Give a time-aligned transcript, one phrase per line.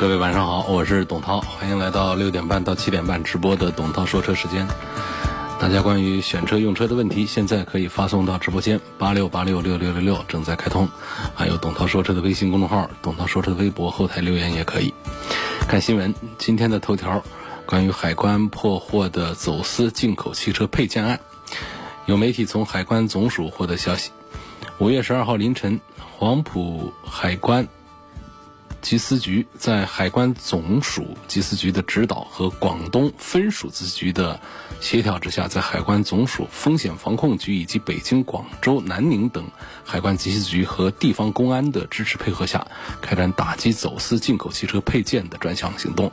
[0.00, 4.66] 各位晚上好，我是董涛，欢迎来到六点半到七点半直播的董涛说车时间。
[5.60, 10.88] 大家关于选车用车的问题，现在可以发送到直播间八六八六六六六六，正在开通。
[11.34, 14.94] 还有董涛说车的微信公众号，董涛说车的微博后台留言也可以。
[15.68, 17.22] 看新闻，今天的头条
[17.66, 21.20] 关于海关破获的走私进口汽车配件案，
[22.06, 24.12] 有媒体从海关总署获得消息，
[24.78, 25.78] 五月十二号凌晨，
[26.16, 27.68] 黄埔海关。
[28.82, 34.40] 缉私局在海关总署缉私局的指导和广东分署缉私局的
[34.80, 39.46] 协调之下，在海关总署风险防控局以及北京、广州、南宁等
[39.84, 42.66] 海关缉私局和地方公安的支持配合下，
[43.02, 46.10] 开展打击走私进口汽车配件的专项行动。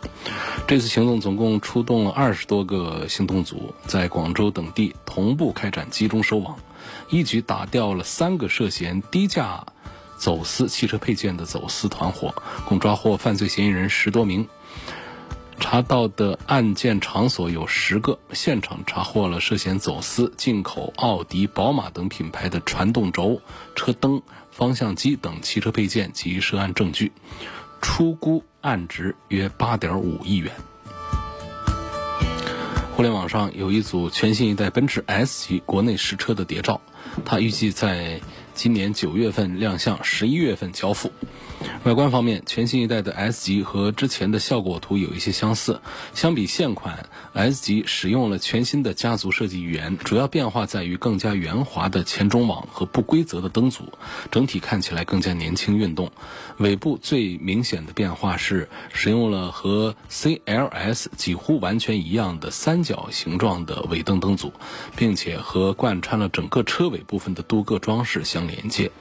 [0.68, 6.58] 这次行动总共出动了二十多个行动组，在广州等地同步开展集中收网，
[7.10, 9.66] 一举打掉了三个涉嫌低价。
[10.18, 12.34] 走私汽车配件的走私团伙，
[12.66, 14.48] 共抓获犯罪嫌疑人十多名，
[15.60, 23.42] 查到的案件场所有十个，现场查获了涉嫌走私进口奥迪、宝马等品牌的传动轴、
[23.76, 27.12] 车灯、方向机等汽车配件及涉案证据，
[27.82, 30.52] 初估案值约八点五亿元。
[32.96, 36.82] 互联网上有一组全新一代奔驰 S 级国内实车的谍照，
[37.24, 38.20] 它预计在。
[38.60, 41.12] 今年九月份亮相，十一月份交付。
[41.84, 45.82] 外观方面，全新一代的 S 级和之前的效果图有一些相似。
[46.14, 53.86] 相比现款 S 级，使用了全新的家族设计语言，主要变化在于更加圆滑的前中网和不规则的灯组，
[54.30, 56.12] 整体看起来更加年轻运动。
[56.58, 64.52] 尾部最明显的变化是使用了和 CLS 几乎完全一样的三角形状的尾灯灯组，
[64.96, 68.92] 并且和贯穿了整个车尾部分的镀铬装饰相连接。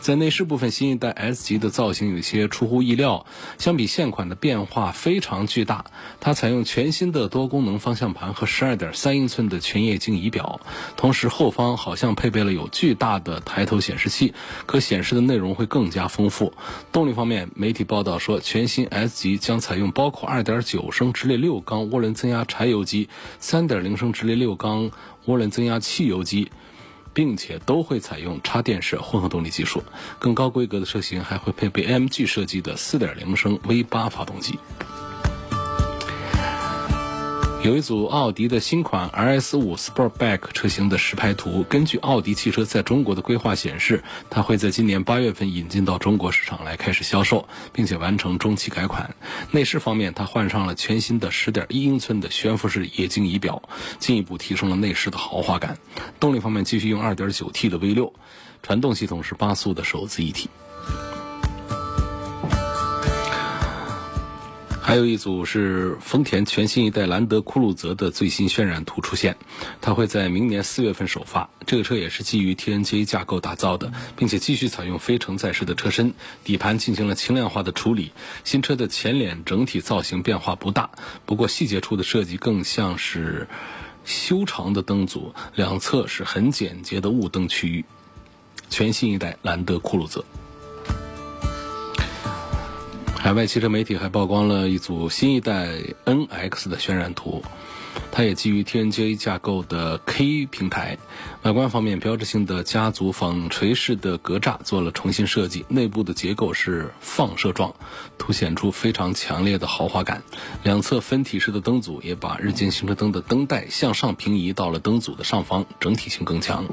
[0.00, 3.24] 在内饰部分，新一代 S 级的造型有些出乎意料，
[3.58, 5.84] 相比现款的变化非常巨大。
[6.20, 10.60] 它采用全新的多功能方向盘和12.3英寸的全液晶仪表，
[10.96, 14.34] 同时后方好像配备了有巨大的抬头显示器，
[14.66, 16.52] 可显示的内容会更加丰富。
[16.90, 23.08] 动力方面，媒体报道说，全新 S 级将采用包括2.9升直列六缸涡轮增压柴油机、
[23.40, 24.90] 3.0升直列六缸
[25.26, 26.50] 涡轮增压汽油机。
[27.14, 29.82] 并且都会采用插电式混合动力技术，
[30.18, 34.58] 更高规格的车型还会配备 AMG 设计的4.0升 V8 发动机。
[37.62, 41.64] 有一组奥迪的新款 RS5 Sportback 车型的实拍图。
[41.68, 49.14] 根据奥迪汽车在中国的规划显示，它会在今年八月份引进到中国市场来开始销售，并且完成中期改款。
[49.52, 53.62] 内饰方面，它换上了全新的10.1英寸的悬浮式液晶仪表，
[54.00, 55.78] 进一步提升了内饰的豪华感。
[56.18, 58.12] 动力方面，继续用 2.9T 的 V6，
[58.64, 60.50] 传动系统是八速的手自一体。
[64.84, 69.36] 还有一组是丰田全新一代兰德酷路泽的最新渲染图出现，
[69.80, 71.48] 它会在明年四月份首发。
[71.64, 76.12] 这个车也是基于 TNGA 架构打造的，并且继续采用非承载式的车身，
[76.42, 78.10] 底盘进行了轻量化的处理。
[78.42, 80.90] 新车的前脸整体造型变化不大，
[81.24, 83.46] 不过细节处的设计更像是
[84.04, 87.84] 修长的灯组，两侧是很简洁的雾灯区域。
[88.68, 90.24] 全新一代兰德酷路泽。
[93.22, 95.68] 海外汽车媒体还曝光了一组新一代
[96.06, 97.40] NX 的渲染图。
[98.10, 100.98] 它也基于 TNGA 架构的 K 平台，
[101.42, 107.74] 外观方面标志性的家族纺锤式的格栅做了重新设计，内部的结构是放射状，
[108.16, 110.22] 凸显出非常强烈的豪华感。
[110.62, 116.64] 两侧分体式的灯组也把日间行车灯的灯带向上平移到了灯组的上方，整体性更强。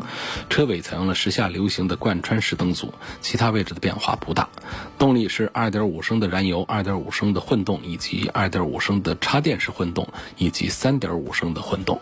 [0.51, 4.50] 车尾采用了时下流行的贯穿式灯组，其他位置的变化不大。
[5.00, 10.07] 动力是2.5升的燃油、2.5升的混动以及2.5升的插电式混动
[10.38, 11.33] 以及3.5。
[11.33, 12.01] 升的混动，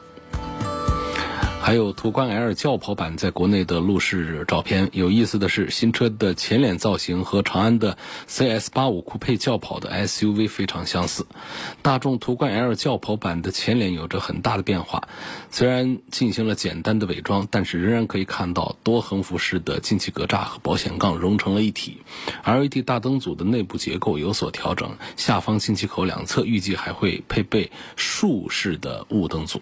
[1.67, 4.89] 还有途观 L 轿跑版在国内的路试照片。
[4.93, 7.97] 有意思的是，新车的前脸造型和长安的
[8.29, 11.27] CS85 酷配轿跑的 SUV 非常相似。
[11.81, 15.09] 大众途观 L 轿跑版的前脸有着很大的变化，
[15.51, 21.97] 虽然进行了简单的伪装，但是仍然可以看到多横幅式的进气格栅和保险杠融成了一体。
[22.45, 29.61] LED 大灯组的内部结构有所调整，下方进气口两侧预计还会配备竖式的雾灯组。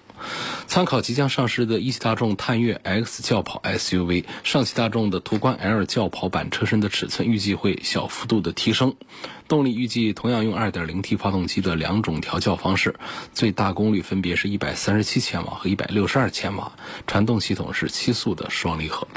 [0.68, 8.96] 参考即将上市的一汽大众探岳 X 轿跑 SUV，上汽大众的途观 L 轿跑版车身的尺寸预计会小幅度的提升。
[9.48, 12.96] 动力预计同样用 2.0T 发动机的两种调教方式，
[13.34, 16.74] 最大功率分别是一百三十七千瓦和一百六十二千瓦，
[17.08, 19.08] 传动系统是七速的双离合。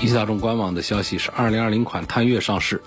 [0.00, 2.82] 一汽大众官网的消息是，2020款探岳上市。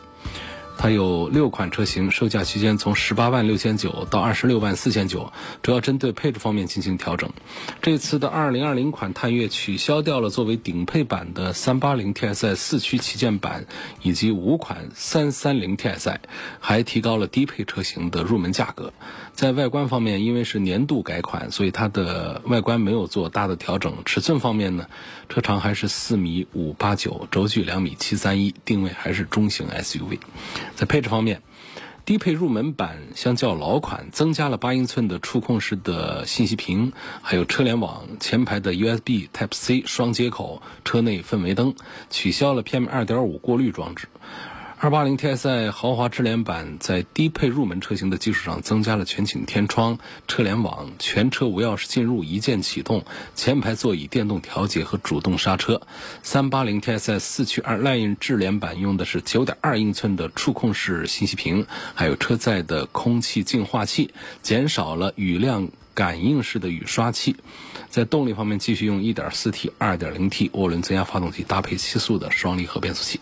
[0.77, 5.31] 它有六款车型，售价区间从十八万六千九到二十六万四千九，
[5.61, 7.31] 主要针对配置方面进行调整。
[7.81, 13.65] 这次的二零二零款探岳取消掉了作为顶配版的三八零 TSI 四驱旗舰版
[14.01, 16.17] 以及五款三三零 TSI，
[16.59, 18.91] 还提高了低配车型的入门价格。
[19.33, 23.93] 在外观方面，因为是年度改款，所以它的外观没有做大的调整。
[24.05, 24.87] 尺寸方面呢，
[25.27, 30.19] 车长还是四米五八九，轴距两米七三一，定位还是中型 SUV。
[30.75, 31.41] 在配置方面，
[32.05, 41.73] 低配入门版相较老款增加了八英寸的触控式的信息屏，还有车联网、前排的 USB Type C 双接口、车内氛围灯，
[42.09, 44.07] 取消了 PM 二点五过滤装置。
[44.83, 49.97] 二八零 TSI 豪华智联版在低配入门车型的基础上，增加了全景天窗、
[50.27, 55.83] 车联网、全车无钥匙进入、一键启动、前排座椅电动调节和主动刹车。
[56.21, 61.65] 三八零 TSI 四驱二 Line 智联版用的是九点二英寸的触控式信息屏，
[61.95, 67.37] 还有车载的空气净化器，减少了雨量感应式的雨刷器。
[67.89, 73.21] 在动力方面，继续用一点四 T、二点零 T 涡轮增压发动机，搭配七速的双离合变速器。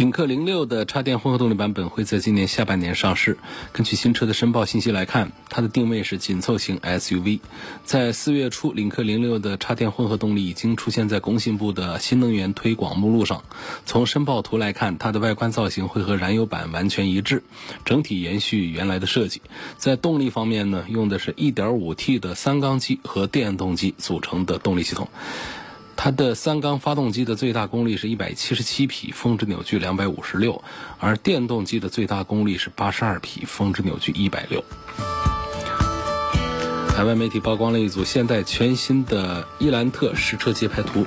[0.00, 3.36] 领克零六的插电混合动力版本会在今年下半年上市。
[3.70, 7.40] 根据新车的申报信息来看，它的定位是紧凑型 SUV。
[7.84, 13.44] 在四月初，领克零六的插电混合动力已经出现在工信部的新能源推广目录上。
[13.84, 17.42] 从申报图来看，它的外观造型会和燃油版完全一致，
[17.84, 19.42] 整体延续原来的设计。
[19.76, 25.10] 在动力方面呢，用的是一点五 T 的三缸机和电动机组成的动力系统。
[26.02, 30.64] 它的三缸发动机的最大功率是一百七十七匹，峰值扭矩两百五十六，
[30.98, 34.64] 而电动机的最大功率是八十二匹，峰值扭矩一百六。
[36.96, 41.04] 海外媒体曝光了一组现代全新的伊兰特实车街拍图，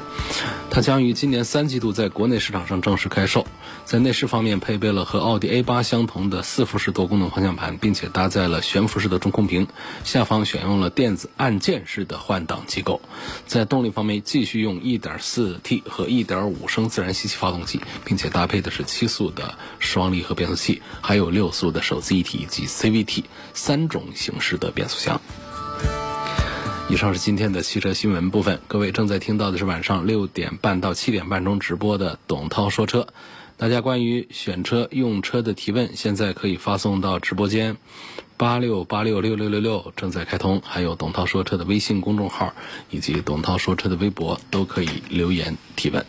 [0.69, 3.47] 它将于今年三季度在国内市场上正式开售。
[3.85, 9.67] 在内饰方面，配备了和奥迪 A8 相同的四辐式多功能方向盘，并且搭载了悬浮式的中控屏，
[10.03, 13.01] 下方选用了电子按键式的换挡机构。
[13.45, 25.21] 在动力方面，继续用 1.4T 和1.5升自然吸气发动机，并且搭配的是七速的双离合变速器，还有六速的手自一体以及 CVT 三种形式的变速箱。
[26.89, 33.07] 以上是今天的汽车新闻部分，各位正在听到的是晚上六点半到七点半钟直播的董涛说车。
[33.55, 37.77] 大家关于选车用车的提问，现在可以发送到直播间
[38.35, 42.53] 八六八六六六六六正在开通，还有董涛说车的微信公众号
[42.89, 46.05] 以及董涛说车的微博都可以留言提问。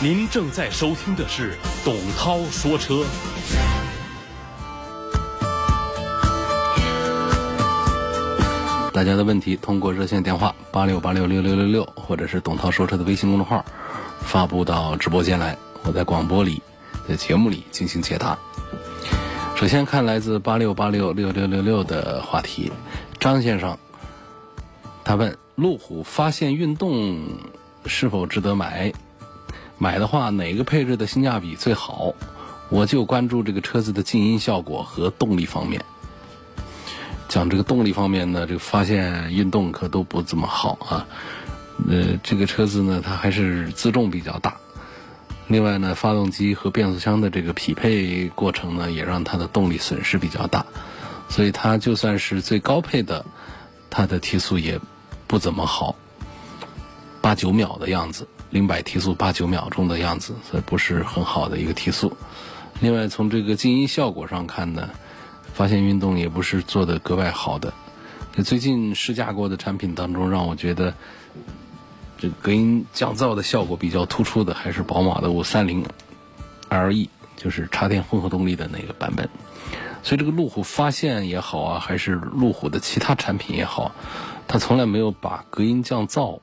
[0.00, 3.04] 您正在收听的是董涛说车。
[8.92, 13.64] 大家的问题通过热线电话八六八六六六六六，或者是董涛说车的微信公众号
[14.20, 16.62] 发布到直播间来，我在广播里，
[17.06, 18.38] 在节目里进行解答。
[19.54, 22.72] 首先看来自八六八六六六六六的话题，
[23.20, 23.78] 张先生，
[25.04, 27.18] 他问路虎发现运动
[27.84, 28.94] 是否值得买？
[29.76, 32.14] 买的话哪个配置的性价比最好？
[32.70, 35.84] 我就关注这个车子的静音效果和动力方面。
[37.28, 41.06] 讲这个动力方面呢，这个发现运动可都不怎么好啊。
[41.88, 44.56] 呃，这个车子呢，它还是自重比较大。
[45.48, 50.64] 另外呢，发动机和变速箱的这个匹配过程呢，也让它的动力损失比较大。
[51.28, 53.24] 所以它就算是最高配的，
[53.90, 54.80] 它的提速也
[55.26, 55.96] 不怎么好，
[57.20, 62.16] 八九秒的样子，零百提速八九秒钟的样子，所以不是很好的一个提速。
[62.80, 64.90] 另外，从这个静音效果上看呢。
[65.52, 67.72] 发现运动也不是做的格外好的，
[68.42, 70.92] 最近试驾过的产品当中，让我觉得
[72.24, 75.84] 这隔音降噪的效果比较突出的，还是宝马的五三零
[76.70, 79.28] LE，就是插电混合动力的那个版本。
[80.02, 83.92] 所以这个路虎发现也好啊，还是路虎的其他产品也好，
[84.48, 86.40] 它从来没有把隔音降噪，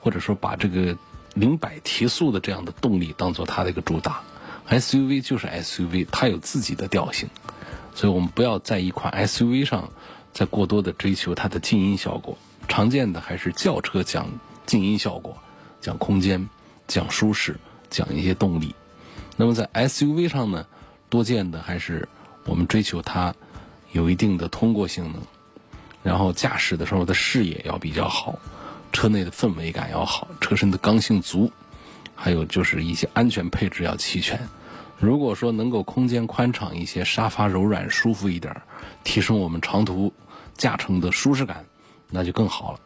[0.00, 0.96] 或者说把这个
[1.34, 4.22] 零百提速的这样的动力当做它的一个主打。
[4.68, 7.28] SUV 就是 SUV，它有自己的调性，
[7.94, 9.90] 所以我们不要在一款 SUV 上
[10.32, 12.36] 再过多的追求它的静音效果。
[12.66, 14.26] 常见的还是轿车讲
[14.68, 15.34] 静音效果，
[15.80, 16.46] 讲空间，
[16.86, 17.58] 讲舒适，
[17.88, 18.74] 讲一些动力。
[19.34, 20.66] 那么在 SUV 上呢，
[21.08, 22.06] 多见的还是
[22.44, 23.34] 我们追求它
[23.92, 25.22] 有一定的通过性能，
[26.02, 28.38] 然后驾驶的时候的视野要比较好，
[28.92, 31.50] 车内的氛围感要好，车身的刚性足，
[32.14, 34.38] 还有就是一些安全配置要齐全。
[34.98, 38.54] 如果说能够空间宽敞一些，沙发柔软舒服一点，
[39.02, 40.12] 提升我们长途
[40.58, 41.64] 驾乘的舒适感，
[42.10, 42.80] 那就更好了。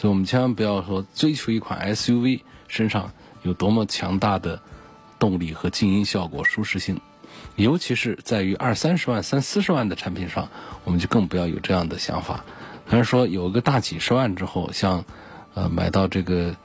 [0.00, 4.62] 所以我们千万不要说追求一款 SUV 身上有多么强大的
[5.18, 6.98] 动力和静音效果、舒适性，
[7.56, 10.48] 尤其是在于二三十万、三四十万的产品上，
[10.84, 12.46] 我们就更不要有这样的想法。
[12.88, 15.04] 但是说有个大几十万之后，像
[15.52, 16.56] 呃买到这个。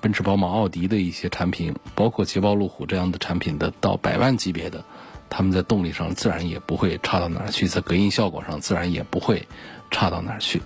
[0.00, 4.84] 奔驰、宝马、奥迪的一些产品，包括捷豹、路虎这样的产品的到百万级别的，
[5.30, 9.46] 他们在动力上自然也不会差到哪儿去，在隔音效果上自然也不会
[9.92, 10.60] 差到哪儿去。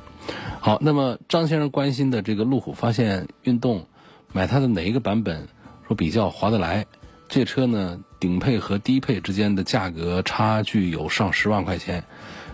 [0.61, 3.87] 好，那么张先生关心的这个路虎发现运动，
[4.33, 5.47] 买它的哪一个版本
[5.87, 6.85] 说比较划得来？
[7.29, 12.03] 这车呢，顶配和低配之间的价格差距有上十万块钱。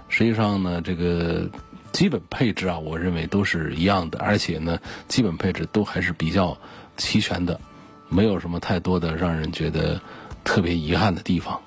[0.09, 1.49] 实际上呢，这个。
[1.93, 6.57] 基本配置啊，我认为都是一样的，而且呢，基本配置都还是比较
[6.97, 7.61] 齐全的，
[8.09, 10.00] 没有什么太多的让人觉得
[10.43, 11.61] 特别遗憾的地方。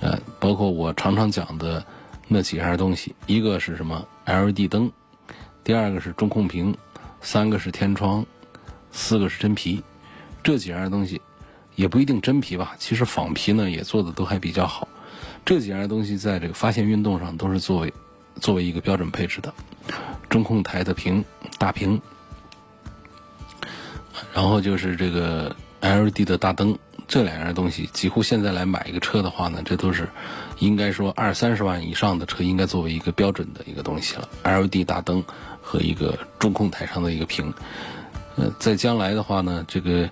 [0.00, 1.84] 呃，包括我常常讲的
[2.26, 4.90] 那几样东西，一个是什么 LED 灯，
[5.68, 6.74] 第二个是中控屏，
[7.20, 8.24] 三个是天窗，
[8.90, 9.82] 四个是真皮，
[10.42, 11.20] 这几样东西
[11.74, 14.88] 也不一定真皮吧，其实仿皮呢也做的都还比较好。
[15.44, 17.92] 这几样东西在这个发现运动上都是作为。
[18.40, 19.52] 作为一个标准配置的
[20.28, 21.24] 中控台的屏
[21.58, 22.00] 大屏，
[24.32, 30.08] 然后就是这个 LED 的大灯，这两样东西几乎现在来买一个车的话呢，这都是
[30.60, 34.28] 应该说二三十万以上的车应该作为一个标准的一个东西了。
[34.44, 35.24] LED 大灯
[35.68, 37.52] 和一个中控台上的一个屏，
[38.36, 40.08] 呃，在将来的话呢，这个。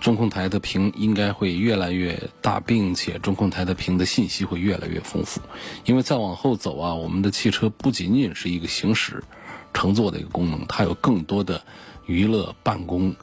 [0.00, 5.40] 中控台的屏应该会越来越大，并且中控台的屏的信息会越来越丰富。
[5.86, 9.24] 因为再往后走啊，我们的汽车不仅仅是一个行驶、
[9.72, 11.58] 乘坐的一个功能，它有更多的
[12.04, 13.16] 娱乐、办公、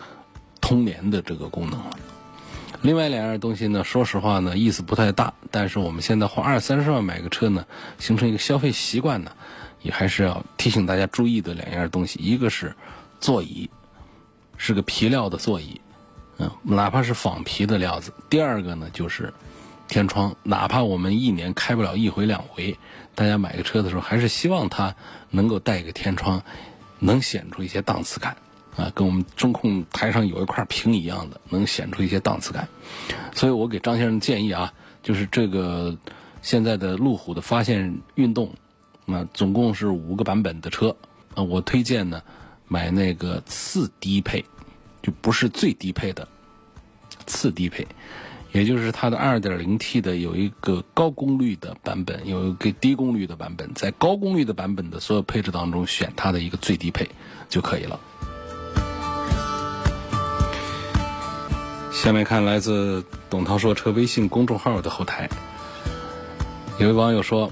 [0.59, 1.91] 通联的这个功能了。
[2.81, 5.31] 另外两样东西呢，说实话呢，意思不太大。
[5.51, 7.63] 但是我们现在花二三十万买个车呢，
[7.99, 9.31] 形成一个消费习惯呢，
[9.81, 12.19] 也还是要提醒大家注意的两样东西。
[12.21, 12.75] 一个是
[13.19, 13.69] 座椅，
[14.57, 15.79] 是个皮料的座椅。
[16.37, 18.11] 嗯哪怕是仿皮的料子。
[18.27, 19.31] 第二个呢，就是
[19.87, 20.35] 天窗。
[20.41, 22.75] 哪怕我们一年开不了一回两回，
[23.13, 24.95] 大家买个车的时候，还是希望它
[25.29, 26.41] 能够带一个天窗，
[26.97, 28.35] 能显出一些档次感
[28.75, 32.67] 啊，跟我们中控台上有一块屏一样的，能显出一些档次感。
[33.35, 34.73] 所以我给张先生建议啊，
[35.03, 35.95] 就是这个
[36.41, 38.51] 现在的路虎的发现运动，
[39.05, 40.95] 那总共是五个版本的车，
[41.35, 42.21] 啊，我推荐呢
[42.67, 44.45] 买那个次低配。
[45.03, 46.27] 就不是最低配的，
[47.25, 47.87] 次低配，
[48.51, 57.09] 也就是它的 2.0T 的有一个高功率的版本，有一个低功率的版本，在高功率的版本的所有配置当中选它的一个最低配
[57.49, 57.99] 就可以了。
[61.91, 65.27] 下面看来自董涛说车微信公众号的后台，
[66.77, 67.51] 有位网友说。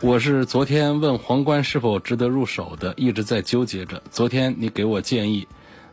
[0.00, 4.02] 我是昨天问皇冠是否值得入手的，一直在纠结着。
[4.10, 5.46] 昨天你给我建议，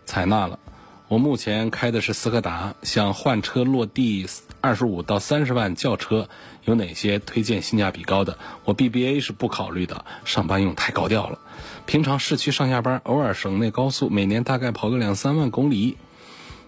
[0.06, 0.60] 采纳了。
[1.08, 4.28] 我目前开的是斯柯达，想换车落地
[4.60, 6.28] 二十五到三十万轿车，
[6.66, 8.38] 有哪些推荐性价比高的？
[8.66, 11.40] 我 BBA 是不考虑的，上班用太高调了。
[11.86, 15.98] 平常市区上下班，偶尔省内高速，每年大概跑个两三万公里。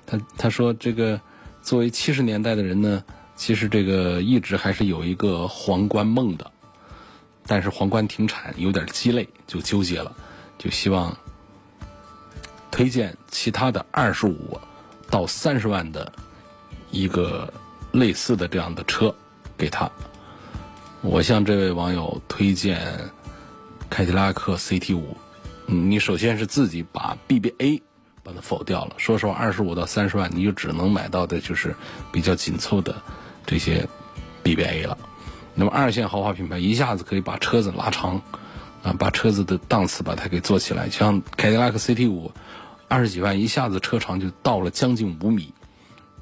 [0.05, 1.19] 他他说这个
[1.61, 3.03] 作为七十年代的人呢，
[3.35, 6.51] 其实这个一直还是有一个皇冠梦的。
[7.45, 10.11] 但是皇冠停产有点鸡肋，就纠结了，
[10.57, 11.15] 就希望
[12.71, 14.59] 推荐其他的二十五
[15.09, 16.11] 到三十万的
[16.91, 17.51] 一个
[17.91, 19.13] 类似的这样的车
[19.57, 19.89] 给他。
[21.01, 22.81] 我向这位网友推荐
[23.89, 25.17] 凯迪拉克 CT 五。
[25.65, 27.81] 你首先是自己把 BBA
[28.21, 28.95] 把它否掉了。
[28.97, 31.73] 说实话，二十五到三十万你就只能买到的就是
[32.11, 32.95] 比较紧凑的
[33.45, 33.87] 这些
[34.43, 34.97] BBA 了。
[35.55, 38.21] 那么二线豪华品牌一下子可以把车子拉长，
[38.81, 40.89] 啊，把车子的档次把它给做起来。
[40.89, 42.31] 像凯迪拉克 CT 五，
[42.87, 45.53] 二十几万一下子车长就到了将近五米，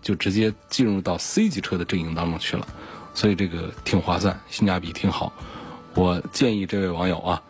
[0.01, 2.67] 就直接进入到 C 级车的阵营当中去了，
[3.13, 5.31] 所以这个挺划算，性价比挺好。
[5.93, 7.41] 我建议这位网友啊，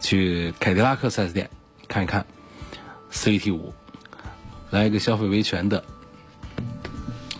[0.00, 1.48] 去凯迪拉克 4S 店
[1.86, 2.26] 看一看
[3.12, 3.72] CT 五，
[4.70, 5.84] 来一个消费维权的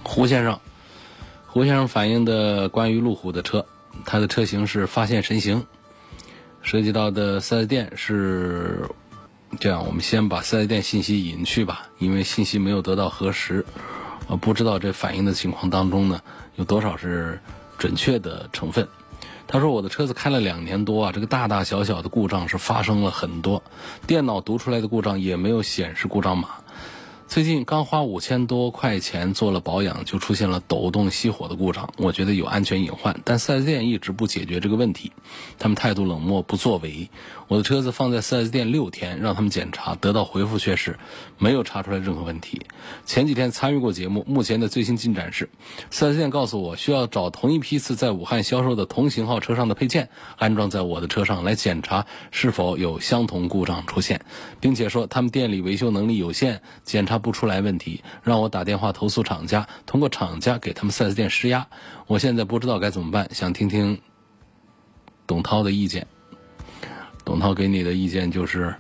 [0.04, 0.61] 胡先生。
[1.52, 3.66] 胡先生反映的关于路虎的车，
[4.06, 5.66] 他的车型是发现神行，
[6.62, 8.88] 涉及到的 4S 店是。
[9.61, 13.66] 这样，我们先把四 S 店信息隐去吧，因为信息没有得到核实，
[14.28, 16.23] 呃，不知道这反映的情况当中呢，
[16.56, 17.38] 有多少是
[17.76, 18.88] 准确的成分。
[19.47, 23.62] 他说，我的车子开了两年多啊，这个大大小小的故障是发生了很多，
[24.06, 26.49] 电脑读出来的故障也没有显示故障码。
[27.29, 35.12] 最近刚花五千多块钱做了保养，就出现了抖动熄火的故障，我觉得有安全隐患，但四 S 店一直不解决这个问题，
[35.59, 37.09] 他们态度冷漠不作为。
[37.49, 40.99] 我的车子放在四 S 店六天，让他们检查，得到回复却是
[41.38, 42.61] 没有查出来任何问题。
[43.07, 45.49] 前几天参与过节目，目前的最新进展是，
[45.91, 54.21] 四 S 店告诉我需要找同一批次在武汉销售的同型号车上的配件，安装在我的车上来检查是否有相同故障出现，
[54.61, 57.22] 并且说他们店里维修能力有限，检查。
[57.23, 61.69] 不出来问题，让我打电话投诉厂家，通过厂家给他们 4S 店施压。
[62.07, 64.00] 我现在不知道该怎么办，想听听
[65.26, 66.07] 董涛的意见。
[67.25, 68.75] 董涛给你的意见就是，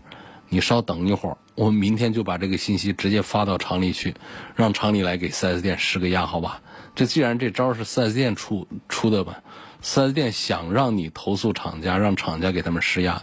[0.48, 4.14] 你稍等一会儿，我们明天就把这个信息直接发到厂里去，
[4.56, 6.60] 让厂里来给 4S 店施个压，好吧？
[6.94, 9.42] 这既然这招是 4S 店出出的吧
[9.82, 13.22] ，4S 店想让你投诉厂家，让厂家给他们施压，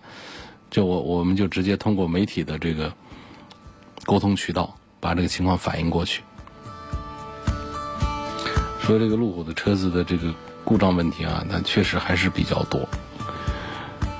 [0.71, 2.93] 就我我们就直接通过媒体的这个
[4.05, 4.78] 沟通渠道。
[4.99, 6.21] 把这个情况反映过去，
[8.81, 10.33] 说这个路虎的车子的这个
[10.65, 12.87] 故障问题啊，那确实还是比较多，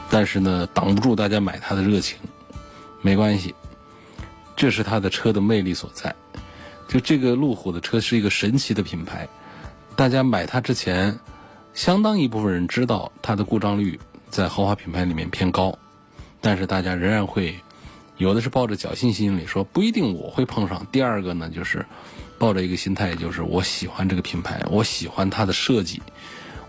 [0.10, 2.18] 但是呢，挡不住大家买它的热情，
[3.02, 3.54] 没关系，
[4.56, 6.16] 这是它的车的魅力所在。
[6.88, 9.28] 就这个路虎的车是一个神奇的品牌，
[9.96, 11.20] 大家买它之前，
[11.74, 15.78] 相当一部分人知道它的故障率在豪华品牌里面偏高，
[16.40, 17.54] 但是大家仍然会。
[18.20, 20.86] 有的是抱着侥幸心理说不一定我会碰上。
[20.92, 21.86] 第二个呢，就是
[22.38, 26.02] 抱着一个心态，就是我喜欢这个品牌，我喜欢它的设计，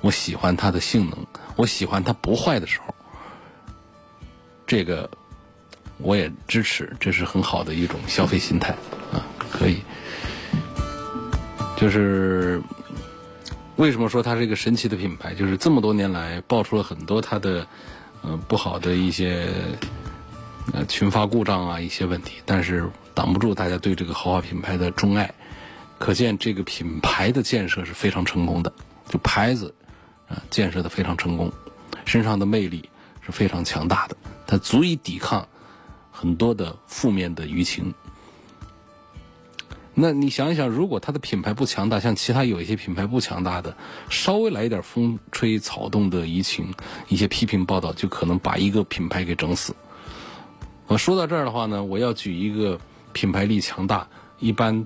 [0.01, 1.19] 我喜欢它的性能，
[1.57, 2.95] 我喜欢它不坏的时候，
[4.65, 5.11] 这个
[5.99, 8.71] 我也支持，这是很好的一种消费心态
[9.13, 9.83] 啊，可以。
[11.77, 12.63] 就是
[13.75, 15.35] 为什么说它是一个神奇的品牌？
[15.35, 17.67] 就是这么多年来爆出了很多它的
[18.23, 19.49] 嗯不好的一些。
[20.73, 25.33] 呃，群发故障啊，一些问题，但是挡不住大家对这个豪华品牌的钟爱，
[25.99, 28.73] 可见这个品牌的建设是非常成功的，
[29.09, 29.75] 就牌子
[30.29, 31.53] 啊建设的非常成功，
[32.05, 32.89] 身上的魅力
[33.21, 35.49] 是非常强大的，它足以抵抗
[36.13, 37.93] 很多的负面的舆情。
[39.93, 43.77] 那你想一想，如果它的品牌不强大，像其他有一些品牌不强大的，
[44.09, 46.73] 稍微来一点风吹草动的舆情，
[47.09, 49.75] 一些批评报道，就可能把一个品牌给整死。
[50.91, 52.77] 我说到这儿的话呢，我要举一个
[53.13, 54.05] 品牌力强大、
[54.41, 54.85] 一般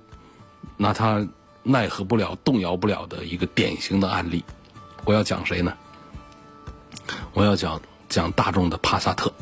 [0.76, 1.26] 拿它
[1.62, 4.44] 奈何不了、动摇不了的一个典型的案例。
[5.06, 5.74] 我要讲谁呢？
[7.32, 9.32] 我要讲讲大众的帕萨特。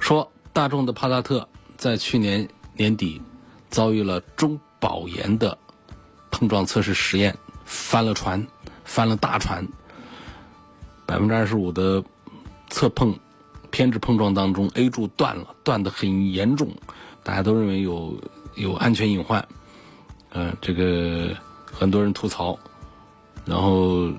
[0.00, 3.22] 说大众的帕萨特在去年年底
[3.70, 5.56] 遭遇了中保研的
[6.32, 7.32] 碰撞测试实验，
[7.64, 8.44] 翻了船，
[8.84, 9.64] 翻了大船，
[11.06, 12.02] 百分之二十五的
[12.68, 13.16] 侧碰。
[13.76, 16.70] 偏置碰撞当中，A 柱断了，断得很严重，
[17.22, 18.18] 大家都认为有
[18.54, 19.46] 有安全隐患，
[20.30, 21.36] 嗯，这个
[21.70, 22.58] 很多人吐槽，
[23.44, 24.10] 然后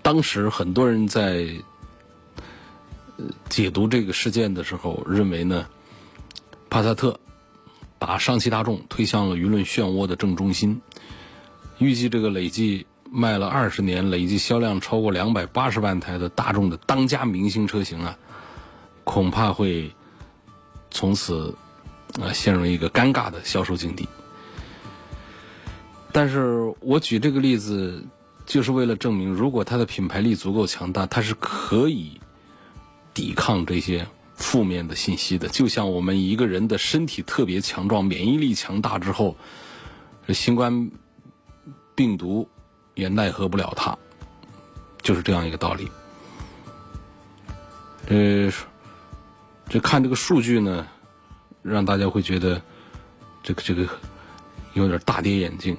[0.00, 1.48] 当时很多人在
[3.50, 5.66] 解读这个事件的时候，认为呢，
[6.70, 7.20] 帕萨特
[7.98, 10.80] 把上汽大众推向了舆论漩涡的正中心，
[11.76, 12.86] 预计这个累计。
[13.12, 18.16] 卖了二十年，累计销量超过两百八十万台的大众的当家明星车型啊，
[19.10, 19.90] 恐怕会
[20.90, 21.52] 从此
[22.20, 24.08] 啊陷入一个尴尬的销售境地。
[26.12, 28.04] 但是我举这个例子，
[28.46, 32.20] 就是为了证明，如果它的品牌力足够强大，它是可以
[33.12, 35.48] 抵抗这些负面的信息的。
[35.48, 39.36] 就像我们一个人的身体特别强壮，免疫力强大之后，
[40.28, 40.90] 新冠
[41.96, 42.48] 病毒。
[42.96, 43.96] 也奈何不了他，
[45.00, 45.88] 就是这样一个道理。
[48.08, 48.52] 呃，
[49.70, 50.88] 这看这个数据呢，
[51.62, 52.60] 让大家会觉得
[53.40, 53.88] 这个这个
[54.74, 55.78] 有点大跌眼镜，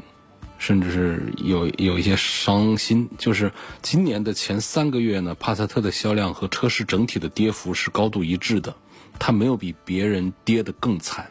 [0.58, 3.10] 甚至是有有一些伤心。
[3.18, 3.52] 就是
[3.82, 8.74] 今年的前三个月呢，帕萨特的销量和车市整体的跌幅是高度一致的，
[9.20, 11.30] 它没有比别人跌得更惨。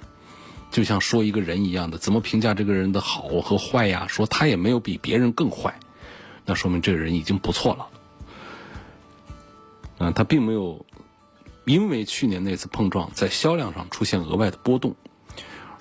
[0.70, 4.06] 就像说一个人一样的，怎么评价这个人的好和坏呀？
[4.06, 5.80] 说他也没有比别人更坏，
[6.44, 7.86] 那说明这个人已经不错了。
[9.96, 10.84] 啊，他并没有
[11.70, 14.96] 因为去年那次碰撞在销量上出现额外的波动，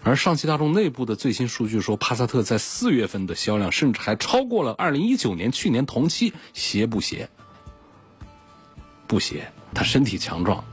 [0.04, 7.28] 而上汽大众内部的最新数据说，帕萨特在四月份的销量甚至还超过了二零一九年去年同期，邪不邪？
[9.08, 10.64] 不邪，他身体强壮，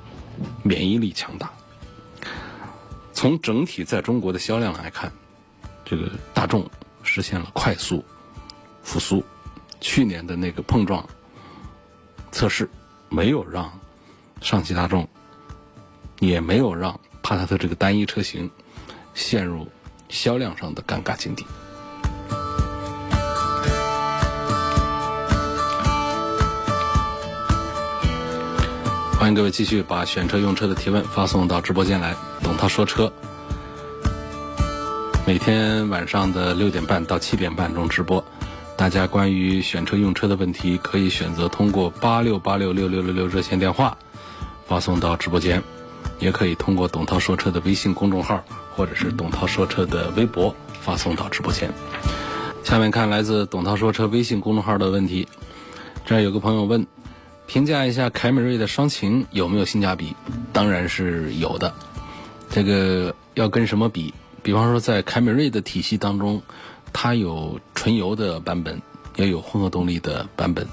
[0.63, 1.51] 免疫力强大。
[3.15, 5.11] 从整体在中国的销量来看，
[5.83, 6.69] 这个大众
[7.03, 8.05] 实现了快速
[8.83, 9.25] 复苏。
[9.81, 11.09] 去年的那个碰撞
[12.31, 12.69] 测试
[13.09, 13.81] 没有让
[14.41, 15.09] 上汽大众，
[16.21, 18.51] 也没有让帕萨特这个单一车型
[19.15, 19.67] 陷入
[20.09, 21.45] 销量上的尴尬境地。
[29.19, 33.13] 欢迎各位继续把选车用车的提问发送到直播间来，董涛说车。
[35.27, 38.25] 每天晚上的六点半到七点半中直播，
[38.77, 43.97] 大家关于选车用车的问题，可以选择通过八六八六六六六六热线电话
[44.67, 45.63] 发送到直播间，
[46.19, 51.71] 也可以通过董涛说车的微信公众号或者是董涛说车的微博发送到直播间。
[52.65, 55.29] 下面看来自董涛说车微信公众号的问题，
[56.05, 56.87] 这儿有个朋友问。
[57.49, 60.17] 评价一下凯美瑞的双擎有没有性价比？
[60.53, 61.73] 当然是有的。
[62.51, 64.13] 这个要跟什么比？
[64.43, 66.43] 比方说，在凯美瑞的体系当中，
[66.93, 68.83] 它有纯油的版本，
[69.15, 70.67] 也有混合动力的版本。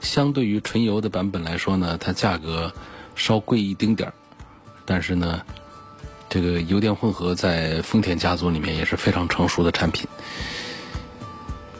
[0.00, 2.72] 相对于纯油的版本来说呢，它价格
[3.16, 4.14] 稍贵一丁点儿。
[4.84, 5.42] 但是呢，
[6.28, 10.06] 这个油电混合在丰田家族里面也是非常成熟的产品。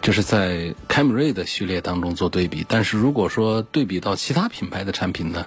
[0.03, 5.47] 这是在凯美瑞的序列当中做对比，但是如果说对比到其他品牌的产品呢，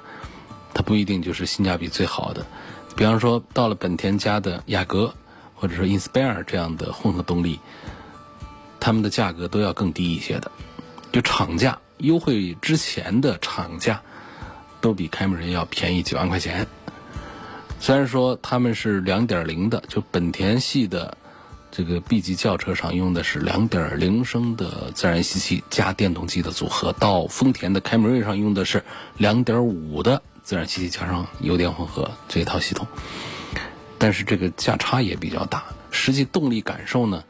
[0.74, 2.46] 它不一定就是性价比最好的。
[2.96, 5.14] 比方说到了本田家的雅阁，
[5.56, 7.60] 或者说 Inspire 这样的混合动力，
[8.82, 10.52] 它们的价格都要更低一些的，
[11.14, 14.02] 就厂价优惠之前的厂价
[14.82, 16.68] 都比凯美瑞要便宜几万块钱。
[17.80, 21.18] 虽然说他们是2.0的，就本田系的。
[21.72, 28.84] 这个 B 级轿车上用的是2.0升的自然吸气加电动机的组合，到丰田的凯美瑞上用的是
[29.20, 32.88] 2.5的自然吸气加上油电混合这一套系统，
[34.00, 35.64] 但是这个价差也比较大。
[35.92, 37.24] 实际动力感受呢，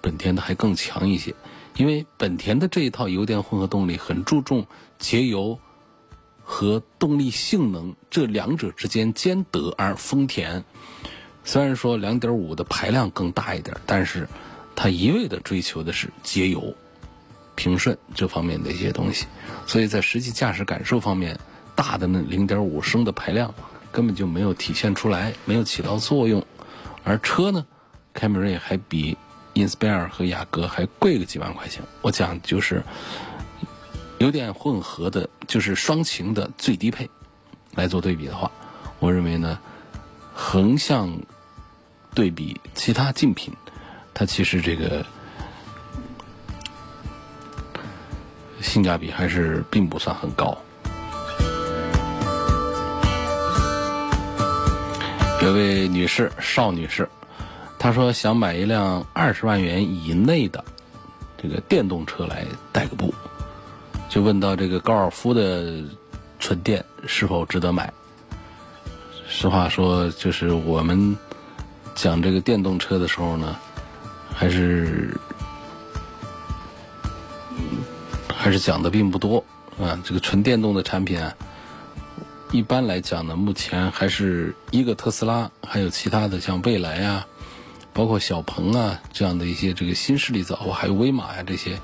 [0.00, 1.34] 本田的还更强一些，
[1.76, 4.66] 因为本田的这一套油电混合动力很注重
[4.98, 5.58] 节油
[6.42, 10.64] 和动力性能这两者之间兼得，而丰田。
[11.44, 14.28] 虽然说两点五的排量更大一点，但是
[14.76, 16.74] 它一味的追求的是节油、
[17.54, 19.26] 平顺这方面的一些东西，
[19.66, 21.38] 所以在实际驾驶感受方面，
[21.74, 23.52] 大的那零点五升的排量
[23.90, 26.44] 根本就没有体现出来，没有起到作用。
[27.02, 27.66] 而车呢，
[28.14, 29.16] 凯美瑞还比
[29.54, 31.82] Inspire 和雅阁还贵个几万块钱。
[32.02, 32.84] 我讲就是
[34.22, 37.10] 油电混合的，就是双擎的最低配
[37.74, 38.50] 来做对比的话，
[39.00, 39.58] 我认为呢，
[40.32, 41.10] 横向。
[42.14, 43.50] 对比其他竞品，
[44.12, 45.02] 它其实这个
[48.60, 50.54] 性价比还是并不算很高。
[55.40, 57.08] 有位女士，邵女士，
[57.78, 60.62] 她说想买一辆二十万元以内的
[61.42, 63.14] 这个电动车来代个步，
[64.12, 65.82] 就问到这个高尔夫的
[66.38, 67.90] 纯电是否值得买？
[69.26, 71.16] 实话说，就是我们。
[71.94, 73.54] 讲这个电动车的时候呢，
[74.34, 75.14] 还是
[78.34, 79.44] 还是讲的并不多
[79.78, 80.00] 啊。
[80.02, 81.34] 这个纯电动的产品啊，
[82.50, 87.26] 一般来讲呢，目前还是一个特斯拉，还有其他的像蔚来啊，
[87.92, 91.78] 包括小鹏啊这样的一些这个新势力造，还有威马呀这些，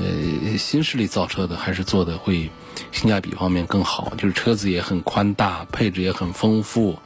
[0.00, 2.50] 呃，新势力造车的还是做的会
[2.90, 6.98] 性价比方面更好，就是车子也很宽大，配置也很丰富。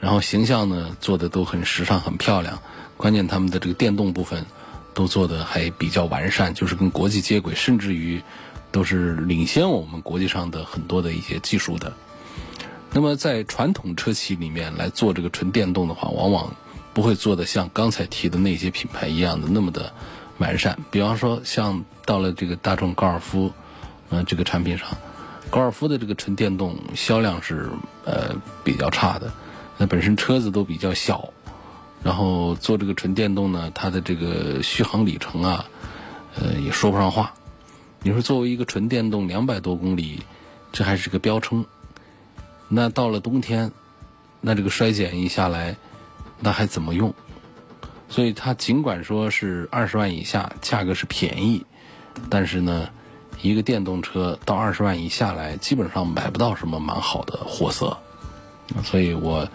[0.00, 2.58] 然后形象呢做的都很时尚、很漂亮，
[2.96, 4.44] 关键他们的这个电动部分
[4.94, 8.20] 都做的还比较完善，就是跟国际接轨，甚至于
[8.72, 11.92] 都是领先我们国际上的很多的一些技术的。
[12.92, 16.52] 那么在传统车企里面来做这个纯电动的话，往往
[16.92, 19.92] 不会做的像刚才提的那些品牌一样的那么的
[20.40, 20.76] 完善。
[20.90, 23.52] 比方说像到了这个大众高尔夫，
[24.08, 24.88] 嗯，这个产品上，
[25.50, 27.70] 高尔夫的这个纯电动销量是
[28.04, 29.32] 呃比较差的。
[29.78, 31.32] 那本身车子都比较小，
[32.02, 35.64] 然后做这个纯电动呢，它的这个续航里程啊，
[36.34, 37.32] 呃，也说不上话。
[38.02, 40.20] 你说作为一个纯电动，两百多公里，
[40.72, 41.64] 这还是个标称。
[42.68, 43.72] 那到了冬天，
[44.40, 45.76] 那这个衰减一下来，
[46.40, 47.14] 那还怎么用？
[48.10, 51.64] 所以它尽管说是二十万以下，价格是便宜，
[52.28, 52.90] 但是呢，
[53.40, 57.96] 一个电动车到二十万以下来，基本上买不到什么蛮好的货色。
[58.84, 59.48] 所以我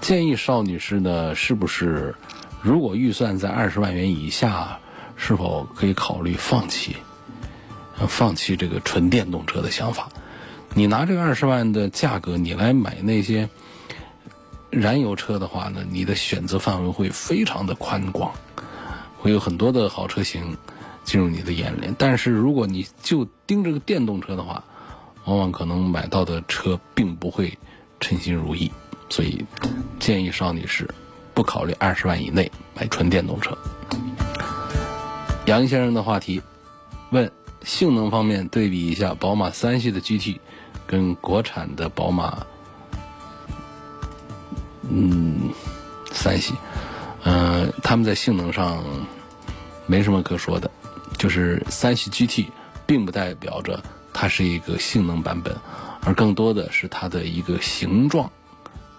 [0.00, 2.14] 建议邵女士呢，是不是
[2.60, 4.78] 如果预算在二十万元以下，
[5.16, 6.96] 是否可以考虑放弃，
[8.08, 10.08] 放弃这个纯电动车的想法？
[10.74, 13.48] 你拿这个二十万的价格，你来买那些
[14.72, 18.32] 燃油车的话呢，你的选择范围会非常的宽广，
[19.18, 20.56] 会有很多的好车型
[21.04, 21.94] 进入你的眼帘。
[21.96, 24.64] 但是如果你就盯着个电动车的话，
[25.26, 27.56] 往往可能买到的车并不会。
[28.04, 28.68] 称心如意，
[29.08, 29.46] 所以
[30.00, 30.92] 建议邵女士
[31.34, 33.56] 不考虑二十万以内买纯电动车。
[35.46, 36.42] 杨先生的话题
[37.10, 37.30] 问：
[37.62, 40.40] 性能方面对比一下宝马三系的 GT
[40.84, 42.44] 跟国产的宝马，
[44.88, 45.50] 嗯，
[46.10, 46.54] 三系，
[47.24, 48.82] 嗯，他们在性能上
[49.86, 50.70] 没什么可说的，
[51.18, 52.46] 就是三系 GT
[52.86, 55.54] 并不代表着它是一个性能版本。
[56.04, 58.28] 而更多的是它的一个形状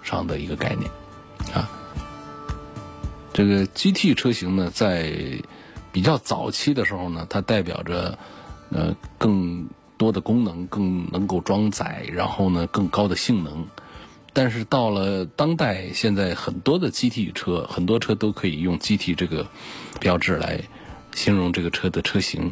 [0.01, 0.89] 上的一个概念
[1.53, 1.69] 啊。
[3.33, 5.11] 这个 GT 车型呢，在
[5.91, 8.17] 比较早期的时候呢，它代表着
[8.69, 9.67] 呃更
[9.97, 13.67] 多的功能，更能够装载，然后呢更高的性能。
[14.33, 19.47] 但是到了当代，现在很多的 GT 车，很多车都可以用 GT 这个
[19.99, 20.59] 标志来
[21.13, 22.51] 形容这个车的车型。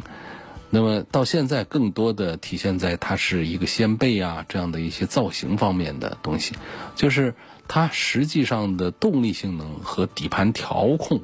[0.70, 6.54] 那么到现在，更多的体现在它是一个掀背啊这样的一些造型方面的东西，
[6.94, 7.34] 就是
[7.68, 11.20] 它实际上的动力性能和底盘调控，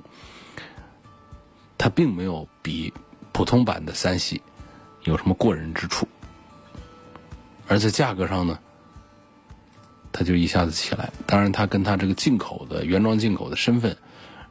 [1.78, 2.92] 它并没有比
[3.32, 4.42] 普通版的三系
[5.04, 6.06] 有什么过人之处，
[7.68, 8.58] 而在价格上呢，
[10.18, 11.12] 它就一下子起来。
[11.26, 13.96] 当然，它跟它这个进口的原装进口的身份。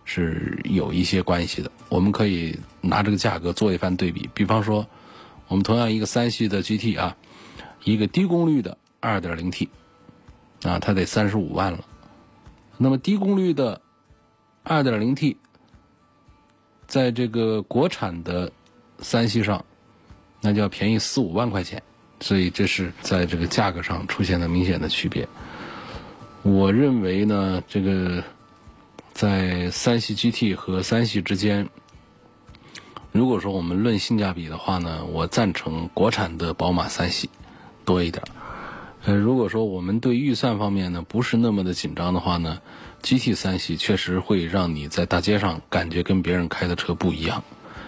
[0.09, 4.29] 是有一些关系的，我们可以拿这个价格做一番对比。
[4.33, 4.87] 比方说，
[5.49, 7.17] 我们同样一个三系的 GT 啊，
[7.83, 9.67] 一个低功率的 2.0T
[10.63, 11.83] 啊，它得三十五万了。
[12.77, 13.81] 那么低功率的
[14.63, 15.35] 2.0T，
[16.87, 18.49] 在这个国产的
[18.99, 19.65] 三系上，
[20.39, 21.83] 那就要便宜四五万块钱。
[22.21, 25.27] 所以这是在这个价格上出现了明显的区别。
[26.43, 28.23] 我认为呢，这个。
[29.13, 31.67] 在三系 GT 和三系之间，
[33.11, 37.27] 如果说我们论性价比的话呢，我赞成国产的宝马三系
[37.83, 38.23] 多一点。
[39.05, 42.61] 呃，如果说我们对预算方面呢不是那么的紧张的话呢
[43.01, 47.43] ，GT 三系确实会让你在大街上感觉跟别人开的车不一样，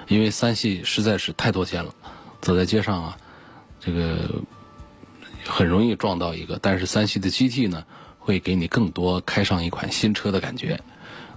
[0.08, 1.94] 因为三系实在是太多见了，
[2.42, 3.18] 走在街上啊，
[3.80, 4.42] 这个
[5.46, 6.58] 很容易撞到一个。
[6.60, 7.86] 但是三系的 GT 呢，
[8.30, 10.80] 会给你更多开上一款新车的感觉。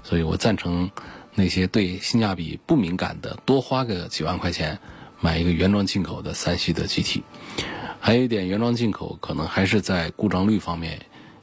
[0.02, 0.90] 所以我赞成
[1.34, 4.78] 那些对性价比不敏感的，多花个几万块钱
[5.20, 7.22] 买一个原装进口的三系的 GT。
[7.98, 11.00] 还有一点，原装进口可能还是在故障率方面